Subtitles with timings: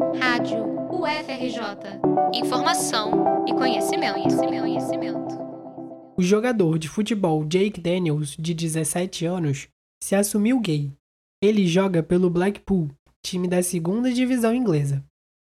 [0.00, 2.00] Rádio UFRJ.
[2.34, 5.38] Informação e conhecimento, conhecimento, conhecimento.
[6.16, 9.68] O jogador de futebol Jake Daniels, de 17 anos,
[10.02, 10.90] se assumiu gay.
[11.42, 12.88] Ele joga pelo Blackpool,
[13.22, 15.04] time da segunda divisão inglesa.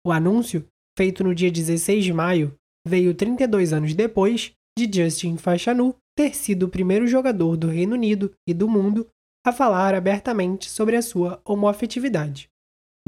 [0.06, 2.54] O anúncio, feito no dia 16 de maio,
[2.86, 8.34] veio 32 anos depois de Justin Fashanu ter sido o primeiro jogador do Reino Unido
[8.46, 9.08] e do mundo
[9.48, 12.50] a falar abertamente sobre a sua homoafetividade.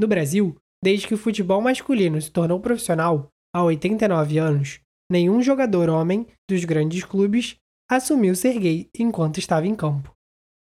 [0.00, 5.88] No Brasil, desde que o futebol masculino se tornou profissional, há 89 anos, nenhum jogador
[5.88, 7.56] homem dos grandes clubes
[7.90, 10.12] assumiu ser gay enquanto estava em campo.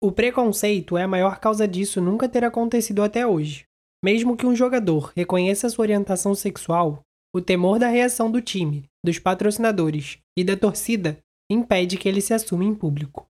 [0.01, 3.65] O preconceito é a maior causa disso nunca ter acontecido até hoje.
[4.01, 7.01] Mesmo que um jogador reconheça sua orientação sexual,
[7.35, 11.17] o temor da reação do time, dos patrocinadores e da torcida
[11.51, 13.25] impede que ele se assuma em público.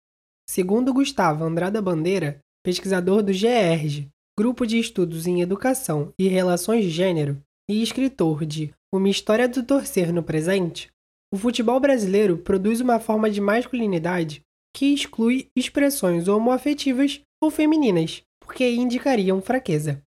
[0.47, 6.89] Segundo Gustavo Andrada Bandeira, pesquisador do GERG, Grupo de Estudos em Educação e Relações de
[6.89, 10.91] Gênero, e escritor de Uma História do Torcer no Presente,
[11.33, 14.41] o futebol brasileiro produz uma forma de masculinidade
[14.75, 20.01] que exclui expressões homoafetivas ou femininas, porque indicariam fraqueza.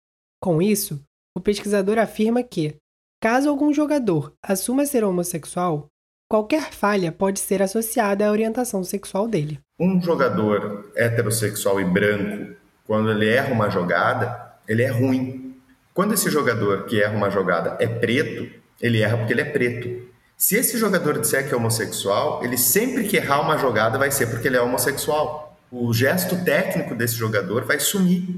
[0.42, 0.98] Com isso,
[1.36, 2.77] o pesquisador afirma que,
[3.22, 5.89] caso algum jogador assuma ser homossexual,
[6.33, 9.61] qualquer falha pode ser associada à orientação sexual dele.
[9.78, 15.56] Um jogador heterossexual e branco, quando ele erra uma jogada, ele é ruim.
[15.92, 20.08] Quando esse jogador que erra uma jogada é preto, ele erra porque ele é preto.
[20.36, 24.27] Se esse jogador disser que é homossexual, ele sempre que errar uma jogada vai ser
[24.27, 25.56] porque ele é homossexual.
[25.70, 28.28] O gesto técnico desse jogador vai sumir.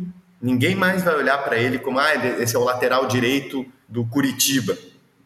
[0.41, 4.77] Ninguém mais vai olhar para ele como, ah, esse é o lateral direito do Curitiba.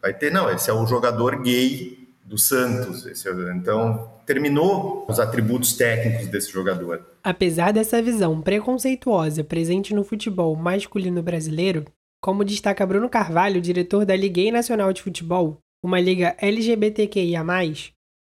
[0.01, 2.00] Vai ter, não, esse é o jogador gay
[2.31, 3.05] do Santos.
[3.05, 7.05] É, então, terminou os atributos técnicos desse jogador.
[7.21, 11.85] Apesar dessa visão preconceituosa presente no futebol masculino brasileiro,
[12.23, 17.43] como destaca Bruno Carvalho, diretor da Liga Nacional de Futebol, uma liga LGBTQIA+,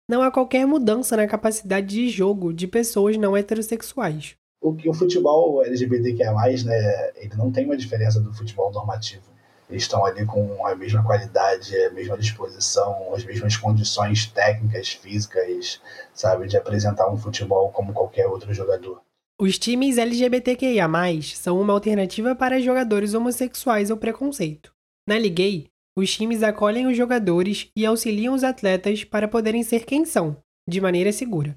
[0.09, 4.35] não há qualquer mudança na capacidade de jogo de pessoas não heterossexuais.
[4.61, 6.33] O que o futebol LGBTQIA+,
[6.65, 9.34] né, ele não tem uma diferença do futebol normativo
[9.69, 15.81] eles estão ali com a mesma qualidade, a mesma disposição, as mesmas condições técnicas, físicas,
[16.13, 19.01] sabe, de apresentar um futebol como qualquer outro jogador.
[19.41, 20.89] Os times LGBTQIA+,
[21.35, 24.73] são uma alternativa para jogadores homossexuais ao preconceito.
[25.09, 30.05] Na Liguei, os times acolhem os jogadores e auxiliam os atletas para poderem ser quem
[30.05, 30.37] são,
[30.69, 31.57] de maneira segura.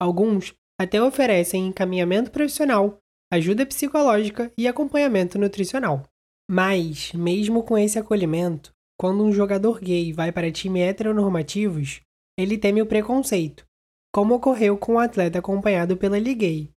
[0.00, 2.98] Alguns até oferecem encaminhamento profissional,
[3.32, 6.04] ajuda psicológica e acompanhamento nutricional.
[6.50, 12.00] Mas, mesmo com esse acolhimento, quando um jogador gay vai para time heteronormativos,
[12.38, 13.64] ele teme o preconceito,
[14.12, 16.70] como ocorreu com o um atleta acompanhado pela Gay.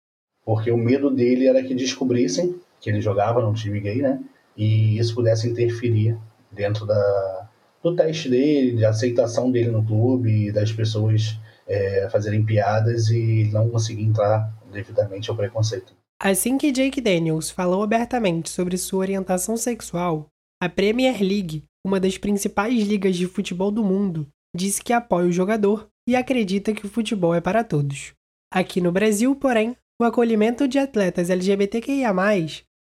[0.45, 4.21] Porque o medo dele era que descobrissem que ele jogava num time gay, né?
[4.57, 6.17] E isso pudesse interferir
[6.51, 7.49] dentro da,
[7.83, 13.69] do teste dele, de aceitação dele no clube, das pessoas é, fazerem piadas e não
[13.69, 15.98] conseguir entrar devidamente ao preconceito.
[16.21, 20.27] Assim que Jake Daniels falou abertamente sobre sua orientação sexual,
[20.61, 25.33] a Premier League, uma das principais ligas de futebol do mundo, disse que apoia o
[25.33, 28.15] jogador e acredita que o futebol é para todos.
[28.53, 32.13] Aqui no Brasil, porém, o acolhimento de atletas LGBTQIA,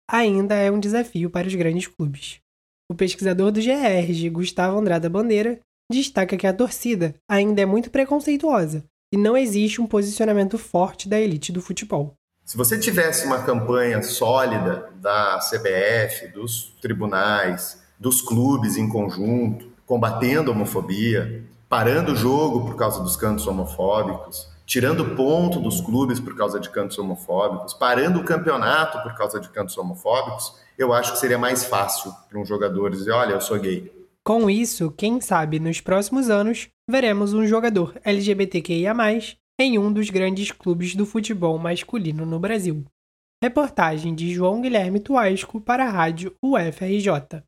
[0.10, 2.40] ainda é um desafio para os grandes clubes.
[2.90, 5.60] O pesquisador do GRG, Gustavo Andrada Bandeira,
[5.92, 11.20] destaca que a torcida ainda é muito preconceituosa e não existe um posicionamento forte da
[11.20, 12.16] elite do futebol.
[12.46, 20.52] Se você tivesse uma campanha sólida da CBF, dos tribunais, dos clubes em conjunto, combatendo
[20.52, 26.38] a homofobia, parando o jogo por causa dos cantos homofóbicos, tirando ponto dos clubes por
[26.38, 31.18] causa de cantos homofóbicos, parando o campeonato por causa de cantos homofóbicos, eu acho que
[31.18, 33.92] seria mais fácil para um jogador dizer: olha, eu sou gay.
[34.24, 38.94] Com isso, quem sabe nos próximos anos veremos um jogador LGBTQIA
[39.60, 42.86] em um dos grandes clubes do futebol masculino no Brasil.
[43.42, 47.44] Reportagem de João Guilherme Tuasco para a Rádio UFRJ.